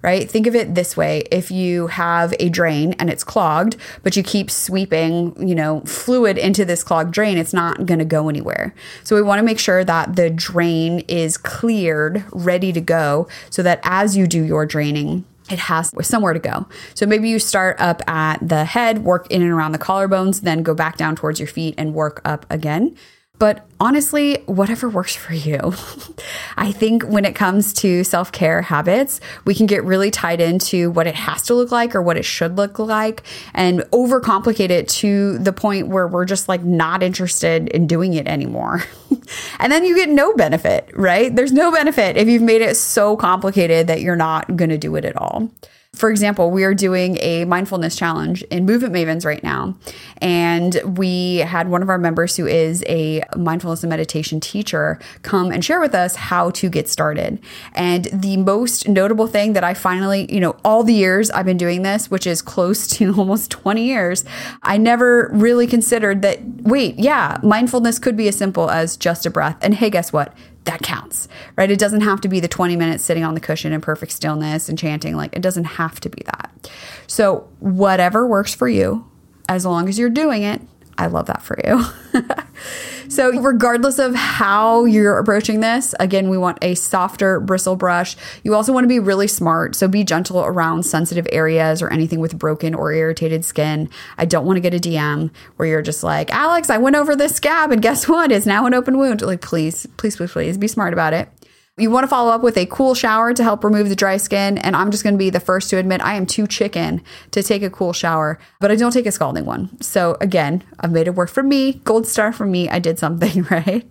right? 0.01 0.31
Think 0.31 0.47
of 0.47 0.55
it 0.55 0.75
this 0.75 0.97
way. 0.97 1.25
If 1.31 1.51
you 1.51 1.89
have 1.89 2.35
a 2.41 2.49
drain 2.49 2.95
and 2.95 3.11
it's 3.11 3.23
clogged, 3.23 3.77
but 4.03 4.17
you 4.17 4.23
keep 4.23 4.51
sweeping, 4.51 5.47
you 5.47 5.55
know, 5.55 5.81
fluid 5.83 6.39
into 6.39 6.65
this 6.65 6.83
clogged 6.83 7.13
drain, 7.13 7.37
it's 7.37 7.53
not 7.53 7.85
going 7.85 7.99
to 7.99 8.05
go 8.07 8.31
anywhere. 8.31 8.75
So 9.03 9.15
we 9.15 9.23
want 9.23 9.41
to 9.41 9.45
make 9.45 9.59
sure 9.59 9.85
that 9.85 10.17
the 10.17 10.31
drain 10.31 11.01
is 11.01 11.37
cleared, 11.37 12.25
ready 12.33 12.73
to 12.73 12.81
go, 12.81 13.29
so 13.51 13.63
that 13.63 13.81
as 13.83 14.17
you 14.17 14.27
do 14.27 14.43
your 14.43 14.65
draining, 14.65 15.25
it 15.51 15.59
has 15.59 15.93
somewhere 16.01 16.33
to 16.33 16.39
go. 16.39 16.67
So 16.95 17.05
maybe 17.05 17.29
you 17.29 17.39
start 17.39 17.79
up 17.79 18.01
at 18.09 18.39
the 18.47 18.65
head, 18.65 19.05
work 19.05 19.31
in 19.31 19.43
and 19.43 19.51
around 19.51 19.73
the 19.73 19.79
collarbones, 19.79 20.41
then 20.41 20.63
go 20.63 20.73
back 20.73 20.97
down 20.97 21.17
towards 21.17 21.39
your 21.39 21.49
feet 21.49 21.75
and 21.77 21.93
work 21.93 22.23
up 22.25 22.47
again. 22.49 22.97
But 23.39 23.67
honestly, 23.81 24.43
whatever 24.47 24.89
works 24.89 25.17
for 25.17 25.35
you. 25.35 25.59
I 26.57 26.71
think 26.71 27.03
when 27.03 27.25
it 27.25 27.35
comes 27.35 27.73
to 27.75 28.05
self 28.05 28.31
care 28.31 28.63
habits, 28.63 29.21
we 29.45 29.55
can 29.55 29.67
get 29.67 29.83
really 29.85 30.11
tied 30.11 30.41
into 30.41 30.91
what 30.91 31.07
it 31.07 31.17
has 31.17 31.43
to 31.43 31.55
look 31.55 31.73
like 31.73 31.95
or 31.95 32.03
what 32.03 32.17
it 32.17 32.25
should 32.25 32.57
look 32.57 32.79
like 32.79 33.23
and 33.53 33.81
overcomplicate 33.93 34.71
it 34.71 34.89
to 34.89 35.39
the 35.39 35.53
point 35.53 35.89
where 35.89 36.07
we're 36.07 36.25
just 36.25 36.49
like 36.49 36.63
not 36.63 37.03
interested 37.03 37.69
in 37.69 37.89
doing 37.89 38.15
it 38.15 38.29
anymore. 38.29 38.85
and 39.59 39.73
then 39.73 39.85
you 39.85 39.97
get 39.97 40.11
no 40.11 40.33
benefit, 40.35 40.89
right? 40.95 41.35
There's 41.35 41.53
no 41.53 41.73
benefit 41.73 42.17
if 42.17 42.29
you've 42.29 42.43
made 42.43 42.63
it 42.63 42.77
so 42.77 43.17
complicated 43.17 43.89
that 43.89 44.01
you're 44.01 44.17
not 44.17 44.57
going 44.57 44.71
to 44.71 44.79
do 44.79 44.95
it 44.95 45.05
at 45.05 45.17
all. 45.17 45.51
For 45.95 46.11
example, 46.11 46.51
we 46.51 46.65
are 46.65 46.75
doing 46.75 47.19
a 47.21 47.45
mindfulness 47.45 47.97
challenge 47.97 48.43
in 48.45 48.67
Movement 48.67 48.95
Mavens 48.95 49.25
right 49.25 49.43
now. 49.43 49.77
And 50.19 50.81
we 50.97 51.39
had 51.39 51.69
one 51.69 51.83
of 51.83 51.89
our 51.89 51.99
members 51.99 52.37
who 52.37 52.47
is 52.47 52.83
a 52.87 53.23
mindfulness 53.37 53.83
and 53.83 53.91
meditation 53.91 54.41
teacher 54.41 54.99
come 55.23 55.51
and 55.53 55.65
share 55.65 55.81
with 55.81 55.95
us 55.95 56.17
how 56.17 56.51
to 56.51 56.69
get 56.69 56.89
started. 56.89 57.39
And 57.75 58.07
the 58.07 58.37
most 58.37 58.89
notable 58.89 59.27
thing 59.27 59.53
that 59.53 59.65
I 59.65 59.75
finally, 59.75 60.33
you 60.33 60.41
know, 60.41 60.57
all 60.65 60.83
the 60.83 60.95
years 60.95 61.31
I've 61.31 61.47
been 61.47 61.57
doing 61.57 61.83
this, 61.83 62.11
which 62.11 62.27
is 62.27 62.43
close 62.43 62.87
to 62.95 63.15
almost 63.15 63.51
20 63.51 63.85
years, 63.85 64.25
I 64.63 64.77
never 64.77 65.31
really 65.33 65.67
considered 65.67 66.23
that, 66.23 66.41
wait, 66.63 66.99
yeah, 66.99 67.39
mindfulness 67.43 67.99
could 67.99 68.17
be 68.17 68.29
as 68.29 68.37
simple 68.37 68.71
as 68.71 68.97
just 68.97 69.27
a 69.27 69.31
breath. 69.31 69.57
And 69.63 69.75
hey, 69.75 69.91
guess 69.91 70.13
what? 70.13 70.35
That 70.65 70.83
counts, 70.83 71.29
right? 71.57 71.71
It 71.71 71.79
doesn't 71.79 72.01
have 72.03 72.21
to 72.23 72.29
be 72.29 72.41
the 72.41 72.49
20 72.49 72.77
minutes 72.77 73.05
sitting 73.05 73.25
on 73.25 73.35
the 73.35 73.41
cushion 73.41 73.73
in 73.73 73.81
perfect 73.81 74.13
stillness 74.13 74.69
and 74.69 74.79
chanting. 74.79 75.17
Like, 75.17 75.35
it 75.37 75.43
doesn't 75.43 75.65
have 75.65 76.01
to 76.01 76.09
be 76.09 76.23
that. 76.27 76.71
So, 77.07 77.49
whatever 77.61 78.27
works 78.27 78.55
for 78.55 78.69
you, 78.69 79.07
as 79.49 79.67
long 79.67 79.89
as 79.89 79.99
you're 79.99 80.11
doing 80.11 80.43
it, 80.43 80.63
I 80.97 81.07
love 81.07 81.27
that 81.27 81.43
for 81.43 81.59
you. 81.65 81.83
so, 83.09 83.41
regardless 83.41 83.99
of 83.99 84.15
how 84.15 84.85
you're 84.85 85.19
approaching 85.19 85.61
this, 85.61 85.95
again, 85.99 86.29
we 86.29 86.39
want 86.39 86.59
a 86.63 86.75
softer 86.75 87.41
bristle 87.41 87.77
brush. 87.77 88.17
You 88.45 88.55
also 88.55 88.73
want 88.73 88.85
to 88.85 88.89
be 88.89 89.01
really 89.01 89.27
smart. 89.27 89.75
So, 89.75 89.89
be 89.89 90.05
gentle 90.05 90.45
around 90.45 90.85
sensitive 90.85 91.27
areas 91.33 91.83
or 91.83 91.93
anything 91.93 92.21
with 92.21 92.39
broken 92.39 92.75
or 92.75 92.93
irritated 92.93 93.45
skin. 93.45 93.89
I 94.19 94.25
don't 94.25 94.47
want 94.47 94.57
to 94.57 94.61
get 94.61 94.75
a 94.75 94.79
DM 94.79 95.31
where 95.57 95.69
you're 95.69 95.83
just 95.83 96.05
like, 96.05 96.33
Alex, 96.33 96.71
I 96.71 96.79
went 96.79 96.97
over 96.97 97.17
this 97.17 97.35
scab 97.35 97.73
and 97.73 97.83
guess 97.83 98.09
what? 98.09 98.31
It's 98.31 98.47
now 98.47 98.67
an 98.67 98.75
open 98.75 98.97
wound. 98.97 99.23
Like, 99.23 99.41
please, 99.41 99.87
please, 99.97 100.17
please, 100.17 100.33
please 100.33 100.59
be 100.59 100.69
smart 100.69 100.93
about 100.93 101.13
it. 101.13 101.29
You 101.77 101.91
want 101.91 102.05
to 102.05 102.09
follow 102.09 102.31
up 102.31 102.43
with 102.43 102.57
a 102.57 102.67
cool 102.67 102.95
shower 102.95 103.35
to 103.35 103.43
help 103.43 103.65
remove 103.65 103.89
the 103.89 103.97
dry 103.97 104.17
skin. 104.17 104.59
And 104.59 104.77
I'm 104.77 104.93
just 104.93 105.03
going 105.03 105.15
to 105.15 105.19
be 105.19 105.31
the 105.31 105.41
first 105.41 105.71
to 105.71 105.77
admit 105.77 106.01
I 106.03 106.15
am 106.15 106.25
too 106.25 106.47
chicken 106.47 107.03
to 107.33 107.43
take 107.43 107.65
a 107.65 107.71
cool 107.71 107.93
shower, 107.93 108.39
but 108.61 108.71
I 108.71 108.77
don't 108.77 108.93
take 108.93 109.07
a 109.07 109.11
scalding 109.11 109.45
one. 109.45 109.81
So 109.83 110.17
again, 110.21 110.63
I've 110.79 110.93
made 110.93 111.09
it 111.09 111.17
work 111.17 111.31
for 111.31 111.43
me. 111.43 111.81
Gold 111.83 112.07
star 112.07 112.33
for 112.33 112.47
me. 112.47 112.69
I 112.69 112.79
did 112.79 113.01
something 113.01 113.43
right. 113.51 113.85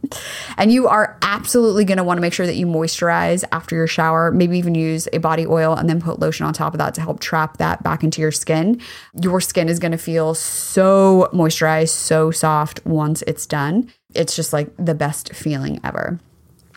And 0.55 0.71
you 0.71 0.87
are 0.87 1.17
absolutely 1.23 1.83
going 1.83 1.97
to 1.97 2.05
want 2.05 2.19
to 2.19 2.21
make 2.21 2.31
sure 2.31 2.45
that 2.45 2.55
you 2.55 2.65
moisturize 2.65 3.43
after 3.51 3.75
your 3.75 3.87
shower, 3.87 4.31
maybe 4.31 4.57
even 4.57 4.75
use 4.75 5.09
a 5.11 5.17
body 5.17 5.45
oil 5.45 5.73
and 5.73 5.89
then 5.89 5.99
put 5.99 6.21
lotion 6.21 6.45
on 6.45 6.53
top 6.53 6.73
of 6.73 6.77
that 6.77 6.95
to 6.95 7.01
help 7.01 7.19
trap 7.19 7.57
that 7.57 7.83
back 7.83 8.01
into 8.01 8.21
your 8.21 8.31
skin. 8.31 8.79
Your 9.21 9.41
skin 9.41 9.67
is 9.67 9.79
going 9.79 9.91
to 9.91 9.97
feel 9.97 10.35
so 10.35 11.27
moisturized, 11.33 11.89
so 11.89 12.31
soft 12.31 12.79
once 12.85 13.23
it's 13.23 13.45
done. 13.45 13.91
It's 14.15 14.37
just 14.37 14.53
like 14.53 14.69
the 14.77 14.95
best 14.95 15.35
feeling 15.35 15.81
ever. 15.83 16.21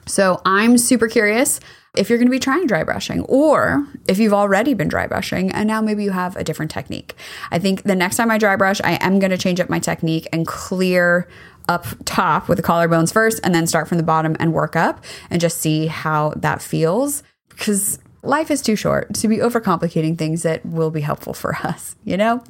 So 0.06 0.40
I'm 0.44 0.78
super 0.78 1.08
curious 1.08 1.60
if 1.96 2.08
you're 2.08 2.18
going 2.18 2.28
to 2.28 2.32
be 2.32 2.38
trying 2.38 2.66
dry 2.66 2.84
brushing 2.84 3.22
or 3.22 3.86
if 4.06 4.18
you've 4.18 4.32
already 4.32 4.74
been 4.74 4.88
dry 4.88 5.06
brushing 5.06 5.50
and 5.50 5.66
now 5.66 5.80
maybe 5.80 6.04
you 6.04 6.10
have 6.10 6.36
a 6.36 6.44
different 6.44 6.70
technique. 6.70 7.14
I 7.50 7.58
think 7.58 7.82
the 7.82 7.96
next 7.96 8.16
time 8.16 8.30
I 8.30 8.38
dry 8.38 8.56
brush, 8.56 8.80
I 8.84 8.98
am 9.00 9.18
going 9.18 9.30
to 9.30 9.38
change 9.38 9.60
up 9.60 9.68
my 9.68 9.78
technique 9.78 10.28
and 10.32 10.46
clear 10.46 11.26
up 11.68 11.86
top 12.04 12.48
with 12.48 12.58
the 12.58 12.62
collarbones 12.62 13.12
first 13.12 13.40
and 13.42 13.54
then 13.54 13.66
start 13.66 13.88
from 13.88 13.98
the 13.98 14.04
bottom 14.04 14.36
and 14.38 14.52
work 14.52 14.76
up 14.76 15.04
and 15.30 15.40
just 15.40 15.58
see 15.58 15.86
how 15.86 16.32
that 16.36 16.62
feels 16.62 17.22
because 17.48 17.98
life 18.22 18.50
is 18.50 18.62
too 18.62 18.76
short 18.76 19.12
to 19.14 19.28
be 19.28 19.38
overcomplicating 19.38 20.16
things 20.16 20.42
that 20.42 20.64
will 20.64 20.90
be 20.90 21.00
helpful 21.00 21.32
for 21.32 21.56
us, 21.64 21.96
you 22.04 22.16
know? 22.16 22.42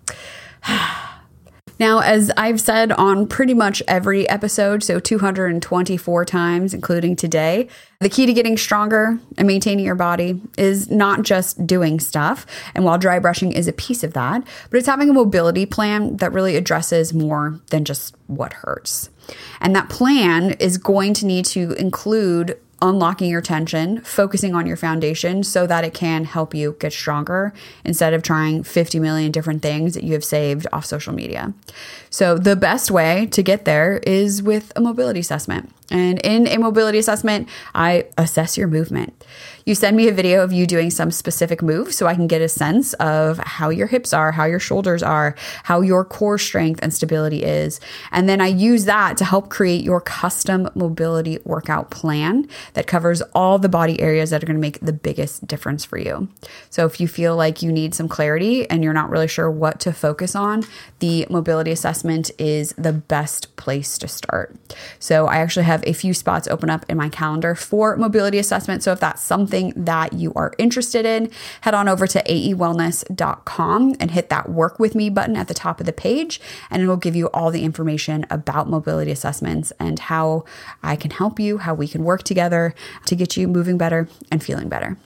Now, 1.78 1.98
as 1.98 2.30
I've 2.36 2.60
said 2.60 2.92
on 2.92 3.26
pretty 3.26 3.52
much 3.52 3.82
every 3.86 4.28
episode, 4.28 4.82
so 4.82 4.98
224 4.98 6.24
times, 6.24 6.72
including 6.72 7.16
today, 7.16 7.68
the 8.00 8.08
key 8.08 8.26
to 8.26 8.32
getting 8.32 8.56
stronger 8.56 9.18
and 9.36 9.46
maintaining 9.46 9.84
your 9.84 9.94
body 9.94 10.40
is 10.56 10.90
not 10.90 11.22
just 11.22 11.66
doing 11.66 12.00
stuff. 12.00 12.46
And 12.74 12.84
while 12.84 12.98
dry 12.98 13.18
brushing 13.18 13.52
is 13.52 13.68
a 13.68 13.72
piece 13.72 14.02
of 14.02 14.14
that, 14.14 14.42
but 14.70 14.78
it's 14.78 14.86
having 14.86 15.10
a 15.10 15.14
mobility 15.14 15.66
plan 15.66 16.16
that 16.16 16.32
really 16.32 16.56
addresses 16.56 17.12
more 17.12 17.60
than 17.70 17.84
just 17.84 18.14
what 18.26 18.54
hurts. 18.54 19.10
And 19.60 19.74
that 19.74 19.88
plan 19.88 20.52
is 20.52 20.78
going 20.78 21.14
to 21.14 21.26
need 21.26 21.44
to 21.46 21.72
include 21.72 22.58
unlocking 22.82 23.30
your 23.30 23.40
tension, 23.40 24.00
focusing 24.02 24.54
on 24.54 24.66
your 24.66 24.76
foundation 24.76 25.42
so 25.42 25.66
that 25.66 25.84
it 25.84 25.94
can 25.94 26.24
help 26.24 26.54
you 26.54 26.76
get 26.78 26.92
stronger 26.92 27.52
instead 27.84 28.12
of 28.12 28.22
trying 28.22 28.62
50 28.62 29.00
million 29.00 29.32
different 29.32 29.62
things 29.62 29.94
that 29.94 30.04
you 30.04 30.12
have 30.12 30.24
saved 30.24 30.66
off 30.72 30.84
social 30.84 31.14
media. 31.14 31.54
So, 32.10 32.36
the 32.36 32.56
best 32.56 32.90
way 32.90 33.26
to 33.26 33.42
get 33.42 33.64
there 33.64 33.98
is 33.98 34.42
with 34.42 34.72
a 34.76 34.80
mobility 34.80 35.20
assessment. 35.20 35.72
And 35.90 36.18
in 36.20 36.46
a 36.48 36.58
mobility 36.58 36.98
assessment, 36.98 37.48
I 37.74 38.06
assess 38.18 38.58
your 38.58 38.68
movement. 38.68 39.24
You 39.66 39.74
send 39.74 39.96
me 39.96 40.06
a 40.06 40.12
video 40.12 40.44
of 40.44 40.52
you 40.52 40.64
doing 40.64 40.90
some 40.90 41.10
specific 41.10 41.60
move 41.60 41.92
so 41.92 42.06
I 42.06 42.14
can 42.14 42.28
get 42.28 42.40
a 42.40 42.48
sense 42.48 42.92
of 42.94 43.38
how 43.38 43.68
your 43.68 43.88
hips 43.88 44.12
are, 44.12 44.30
how 44.30 44.44
your 44.44 44.60
shoulders 44.60 45.02
are, 45.02 45.34
how 45.64 45.80
your 45.80 46.04
core 46.04 46.38
strength 46.38 46.78
and 46.84 46.94
stability 46.94 47.42
is. 47.42 47.80
And 48.12 48.28
then 48.28 48.40
I 48.40 48.46
use 48.46 48.84
that 48.84 49.16
to 49.16 49.24
help 49.24 49.50
create 49.50 49.82
your 49.82 50.00
custom 50.00 50.68
mobility 50.76 51.40
workout 51.42 51.90
plan 51.90 52.48
that 52.74 52.86
covers 52.86 53.22
all 53.34 53.58
the 53.58 53.68
body 53.68 54.00
areas 54.00 54.30
that 54.30 54.40
are 54.40 54.46
going 54.46 54.54
to 54.54 54.60
make 54.60 54.78
the 54.78 54.92
biggest 54.92 55.48
difference 55.48 55.84
for 55.84 55.98
you. 55.98 56.28
So 56.70 56.86
if 56.86 57.00
you 57.00 57.08
feel 57.08 57.34
like 57.34 57.60
you 57.60 57.72
need 57.72 57.92
some 57.92 58.06
clarity 58.06 58.70
and 58.70 58.84
you're 58.84 58.92
not 58.92 59.10
really 59.10 59.26
sure 59.26 59.50
what 59.50 59.80
to 59.80 59.92
focus 59.92 60.36
on, 60.36 60.62
the 61.00 61.26
mobility 61.28 61.72
assessment 61.72 62.30
is 62.38 62.72
the 62.78 62.92
best 62.92 63.56
place 63.56 63.98
to 63.98 64.06
start. 64.06 64.54
So 65.00 65.26
I 65.26 65.38
actually 65.38 65.64
have 65.64 65.82
a 65.84 65.92
few 65.92 66.14
spots 66.14 66.46
open 66.46 66.70
up 66.70 66.86
in 66.88 66.96
my 66.96 67.08
calendar 67.08 67.56
for 67.56 67.96
mobility 67.96 68.38
assessment. 68.38 68.84
So 68.84 68.92
if 68.92 69.00
that's 69.00 69.22
something 69.22 69.55
something 69.56 69.84
that 69.84 70.12
you 70.12 70.32
are 70.34 70.52
interested 70.58 71.04
in, 71.04 71.30
head 71.62 71.74
on 71.74 71.88
over 71.88 72.06
to 72.06 72.22
aewellness.com 72.22 73.96
and 73.98 74.10
hit 74.10 74.28
that 74.28 74.48
work 74.48 74.78
with 74.78 74.94
me 74.94 75.10
button 75.10 75.36
at 75.36 75.48
the 75.48 75.54
top 75.54 75.80
of 75.80 75.86
the 75.86 75.92
page, 75.92 76.40
and 76.70 76.82
it 76.82 76.86
will 76.86 76.96
give 76.96 77.16
you 77.16 77.26
all 77.28 77.50
the 77.50 77.64
information 77.64 78.26
about 78.30 78.68
mobility 78.68 79.10
assessments 79.10 79.72
and 79.78 79.98
how 79.98 80.44
I 80.82 80.96
can 80.96 81.10
help 81.10 81.40
you, 81.40 81.58
how 81.58 81.74
we 81.74 81.88
can 81.88 82.04
work 82.04 82.22
together 82.22 82.74
to 83.06 83.16
get 83.16 83.36
you 83.36 83.48
moving 83.48 83.78
better 83.78 84.08
and 84.30 84.42
feeling 84.42 84.68
better. 84.68 84.96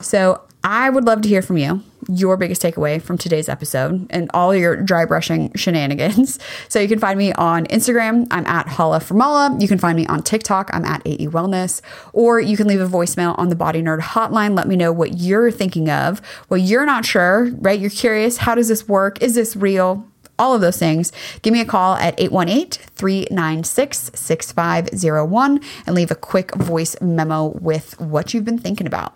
So, 0.00 0.42
I 0.64 0.88
would 0.88 1.04
love 1.04 1.20
to 1.20 1.28
hear 1.28 1.42
from 1.42 1.58
you, 1.58 1.82
your 2.08 2.38
biggest 2.38 2.62
takeaway 2.62 3.00
from 3.00 3.18
today's 3.18 3.50
episode 3.50 4.06
and 4.08 4.30
all 4.32 4.54
your 4.54 4.76
dry 4.76 5.04
brushing 5.04 5.52
shenanigans. 5.54 6.38
So 6.68 6.80
you 6.80 6.88
can 6.88 6.98
find 6.98 7.18
me 7.18 7.32
on 7.34 7.66
Instagram. 7.66 8.26
I'm 8.30 8.46
at 8.46 8.66
Hala 8.66 8.98
Formala. 8.98 9.60
You 9.60 9.68
can 9.68 9.78
find 9.78 9.96
me 9.96 10.06
on 10.06 10.22
TikTok. 10.22 10.70
I'm 10.72 10.84
at 10.84 11.06
AE 11.06 11.28
Wellness. 11.28 11.82
Or 12.12 12.40
you 12.40 12.56
can 12.56 12.66
leave 12.66 12.80
a 12.80 12.88
voicemail 12.88 13.38
on 13.38 13.48
the 13.48 13.54
Body 13.54 13.82
Nerd 13.82 14.00
hotline. 14.00 14.56
Let 14.56 14.66
me 14.66 14.74
know 14.74 14.90
what 14.90 15.18
you're 15.18 15.50
thinking 15.50 15.90
of, 15.90 16.20
what 16.48 16.62
you're 16.62 16.86
not 16.86 17.04
sure, 17.04 17.50
right? 17.58 17.78
You're 17.78 17.90
curious. 17.90 18.38
How 18.38 18.54
does 18.54 18.68
this 18.68 18.88
work? 18.88 19.22
Is 19.22 19.34
this 19.34 19.54
real? 19.54 20.08
All 20.38 20.54
of 20.54 20.60
those 20.60 20.78
things, 20.78 21.12
give 21.42 21.52
me 21.52 21.60
a 21.60 21.64
call 21.64 21.94
at 21.96 22.18
818 22.18 22.70
396 22.94 24.10
6501 24.14 25.60
and 25.86 25.94
leave 25.94 26.10
a 26.10 26.14
quick 26.14 26.54
voice 26.54 26.96
memo 27.00 27.46
with 27.60 27.98
what 28.00 28.34
you've 28.34 28.44
been 28.44 28.58
thinking 28.58 28.86
about. 28.86 29.12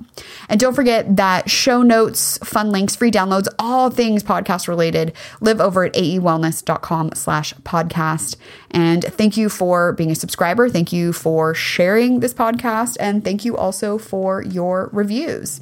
And 0.48 0.60
don't 0.60 0.74
forget 0.74 1.16
that 1.16 1.50
show 1.50 1.82
notes, 1.82 2.38
fun 2.38 2.70
links, 2.70 2.96
free 2.96 3.10
downloads, 3.10 3.48
all 3.58 3.90
things 3.90 4.22
podcast 4.22 4.68
related 4.68 5.12
live 5.40 5.60
over 5.60 5.84
at 5.84 5.94
aewellness.com 5.94 7.12
slash 7.14 7.54
podcast. 7.64 8.36
And 8.70 9.04
thank 9.04 9.36
you 9.36 9.48
for 9.48 9.92
being 9.92 10.10
a 10.10 10.14
subscriber. 10.14 10.68
Thank 10.68 10.92
you 10.92 11.12
for 11.12 11.54
sharing 11.54 12.20
this 12.20 12.34
podcast. 12.34 12.96
And 13.00 13.24
thank 13.24 13.44
you 13.44 13.56
also 13.56 13.98
for 13.98 14.42
your 14.42 14.90
reviews. 14.92 15.60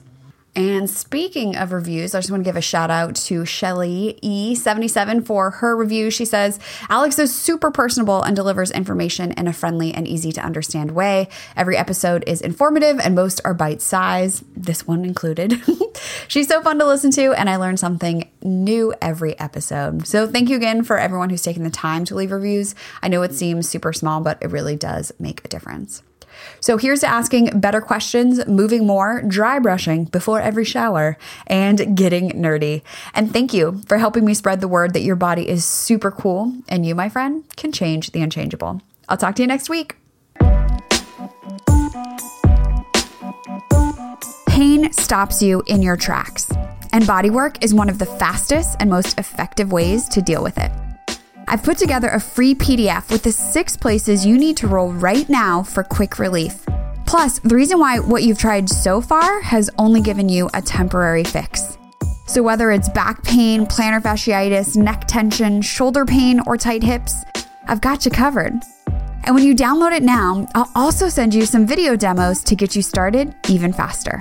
And 0.57 0.89
speaking 0.89 1.55
of 1.55 1.73
reviews, 1.73 2.15
I 2.15 2.19
just 2.19 2.31
want 2.31 2.43
to 2.43 2.49
give 2.49 2.57
a 2.57 2.63
shout 2.63 2.91
out 2.91 3.15
to 3.17 3.45
Shelly 3.45 4.19
E77 4.23 5.27
for 5.27 5.51
her 5.51 5.77
review. 5.77 6.11
She 6.11 6.25
says, 6.25 6.59
Alex 6.89 7.19
is 7.19 7.35
super 7.35 7.71
personable 7.71 8.23
and 8.23 8.35
delivers 8.35 8.71
information 8.71 9.33
in 9.33 9.49
a 9.49 9.53
friendly 9.53 9.93
and 9.93 10.09
easy 10.09 10.33
to 10.33 10.41
understand 10.41 10.93
way. 10.93 11.29
Every 11.57 11.77
episode 11.77 12.25
is 12.27 12.41
informative 12.41 12.99
and 12.99 13.15
most 13.15 13.43
are 13.45 13.53
bite 13.53 13.83
size, 13.83 14.43
this 14.57 14.87
one 14.87 15.05
included. 15.05 15.61
She's 16.29 16.49
so 16.49 16.63
fun 16.63 16.79
to 16.79 16.87
listen 16.87 17.11
to, 17.13 17.35
and 17.35 17.51
I 17.51 17.57
learn 17.57 17.77
something 17.77 18.31
new 18.43 18.95
every 19.03 19.39
episode. 19.39 20.07
So 20.07 20.27
thank 20.27 20.49
you 20.49 20.57
again 20.57 20.85
for 20.85 20.99
everyone 20.99 21.29
who's 21.29 21.43
taken 21.43 21.65
the 21.65 21.71
time 21.71 22.07
to 22.07 22.15
leave 22.15 22.33
reviews. 22.33 22.75
I 23.03 23.09
know 23.09 23.23
it 23.23 23.35
seems 23.35 23.69
super 23.69 23.93
small, 23.93 24.23
but 24.23 24.39
it 24.41 24.51
really 24.51 24.77
does 24.77 25.13
make 25.19 25.45
a 25.45 25.49
difference. 25.49 26.03
So 26.61 26.77
here's 26.77 27.01
to 27.01 27.07
asking 27.07 27.61
better 27.61 27.81
questions, 27.81 28.47
moving 28.47 28.87
more, 28.87 29.23
dry 29.23 29.59
brushing 29.59 30.05
before 30.05 30.41
every 30.41 30.65
shower, 30.65 31.17
and 31.47 31.97
getting 31.97 32.31
nerdy. 32.31 32.83
And 33.15 33.33
thank 33.33 33.53
you 33.55 33.83
for 33.87 33.99
helping 33.99 34.25
me 34.25 34.35
spread 34.35 34.61
the 34.61 34.69
word 34.69 34.93
that 34.95 35.03
your 35.03 35.17
body 35.17 35.49
is 35.49 35.65
super 35.65 36.11
cool 36.11 36.53
and 36.69 36.85
you, 36.85 36.95
my 36.95 37.09
friend, 37.09 37.45
can 37.57 37.73
change 37.73 38.13
the 38.13 38.23
unchangeable. 38.23 38.81
I'll 39.09 39.17
talk 39.17 39.37
to 39.37 39.43
you 39.43 39.49
next 39.49 39.69
week. 39.69 39.97
Pain 44.49 44.91
stops 44.93 45.43
you 45.43 45.63
in 45.67 45.83
your 45.83 45.97
tracks, 45.97 46.51
and 46.93 47.05
bodywork 47.05 47.63
is 47.63 47.75
one 47.75 47.91
of 47.91 47.99
the 47.99 48.07
fastest 48.07 48.77
and 48.81 48.89
most 48.89 49.19
effective 49.19 49.71
ways 49.71 50.09
to 50.09 50.23
deal 50.23 50.43
with 50.43 50.57
it. 50.57 50.73
I've 51.49 51.63
put 51.63 51.79
together 51.79 52.09
a 52.09 52.21
free 52.21 52.55
PDF 52.55 53.11
with 53.11 53.23
the 53.23 53.31
six 53.31 53.77
places 53.77 54.27
you 54.27 54.37
need 54.37 54.57
to 54.59 54.67
roll 54.67 54.93
right 54.93 55.29
now 55.29 55.63
for 55.63 55.85
quick 55.85 56.19
relief. 56.19 56.67
Plus, 57.07 57.39
the 57.39 57.55
reason 57.55 57.79
why 57.79 58.01
what 58.01 58.25
you've 58.25 58.39
tried 58.39 58.69
so 58.69 59.01
far 59.01 59.41
has 59.43 59.71
only 59.79 60.01
given 60.01 60.29
you 60.29 60.51
a 60.55 60.63
temporary 60.63 61.23
fix. 61.23 61.79
So, 62.27 62.43
whether 62.43 62.73
it's 62.73 62.89
back 62.89 63.23
pain, 63.23 63.65
plantar 63.65 64.03
fasciitis, 64.03 64.77
neck 64.77 65.05
tension, 65.07 65.63
shoulder 65.63 66.05
pain, 66.05 66.41
or 66.47 66.57
tight 66.57 66.83
hips, 66.83 67.25
I've 67.69 67.81
got 67.81 68.05
you 68.05 68.11
covered. 68.11 68.55
And 69.25 69.35
when 69.35 69.45
you 69.45 69.55
download 69.55 69.93
it 69.93 70.03
now, 70.03 70.49
I'll 70.57 70.71
also 70.75 71.09
send 71.09 71.33
you 71.33 71.47
some 71.47 71.67
video 71.67 71.95
demos 71.95 72.43
to 72.45 72.57
get 72.57 72.75
you 72.75 72.83
started 72.83 73.35
even 73.49 73.73
faster 73.73 74.21